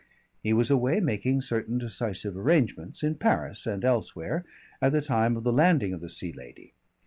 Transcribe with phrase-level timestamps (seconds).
[0.41, 4.43] He was away making certain decisive arrangements, in Paris and elsewhere,
[4.81, 6.73] at the time of the landing of the Sea Lady.